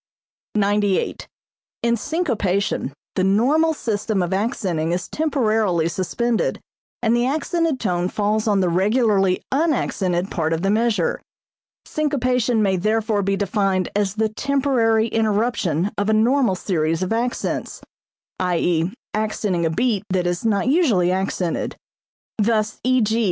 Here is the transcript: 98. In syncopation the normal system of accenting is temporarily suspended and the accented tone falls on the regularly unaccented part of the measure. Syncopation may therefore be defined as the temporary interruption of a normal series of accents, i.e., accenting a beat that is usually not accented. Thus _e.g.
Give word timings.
98. 0.55 1.27
In 1.83 1.95
syncopation 1.95 2.91
the 3.15 3.23
normal 3.23 3.71
system 3.75 4.23
of 4.23 4.33
accenting 4.33 4.91
is 4.93 5.07
temporarily 5.07 5.87
suspended 5.87 6.59
and 7.03 7.15
the 7.15 7.27
accented 7.27 7.79
tone 7.79 8.09
falls 8.09 8.47
on 8.47 8.61
the 8.61 8.69
regularly 8.69 9.43
unaccented 9.51 10.31
part 10.31 10.53
of 10.53 10.63
the 10.63 10.71
measure. 10.71 11.21
Syncopation 11.85 12.63
may 12.63 12.77
therefore 12.77 13.21
be 13.21 13.35
defined 13.35 13.89
as 13.95 14.15
the 14.15 14.29
temporary 14.29 15.07
interruption 15.09 15.91
of 15.99 16.09
a 16.09 16.13
normal 16.13 16.55
series 16.55 17.03
of 17.03 17.13
accents, 17.13 17.79
i.e., 18.39 18.91
accenting 19.13 19.65
a 19.65 19.69
beat 19.69 20.03
that 20.09 20.25
is 20.25 20.43
usually 20.65 21.09
not 21.09 21.15
accented. 21.21 21.75
Thus 22.39 22.79
_e.g. 22.87 23.19